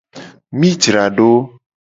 [0.57, 1.29] Mi jra do.